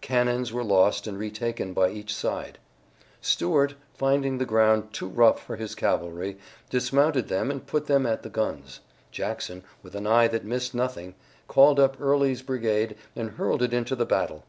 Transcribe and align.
Cannons 0.00 0.52
were 0.52 0.64
lost 0.64 1.06
and 1.06 1.16
retaken 1.16 1.72
by 1.72 1.90
each 1.90 2.12
side. 2.12 2.58
Stuart, 3.20 3.76
finding 3.94 4.38
the 4.38 4.44
ground 4.44 4.92
too 4.92 5.06
rough 5.06 5.40
for 5.40 5.54
his 5.54 5.76
cavalry, 5.76 6.38
dismounted 6.68 7.28
them 7.28 7.52
and 7.52 7.68
put 7.68 7.86
them 7.86 8.04
at 8.04 8.24
the 8.24 8.28
guns. 8.28 8.80
Jackson, 9.12 9.62
with 9.84 9.94
an 9.94 10.04
eye 10.08 10.26
that 10.26 10.44
missed 10.44 10.74
nothing, 10.74 11.14
called 11.46 11.78
up 11.78 11.96
Early's 12.00 12.42
brigade 12.42 12.96
and 13.14 13.30
hurled 13.38 13.62
it 13.62 13.72
into 13.72 13.94
the 13.94 14.04
battle. 14.06 14.42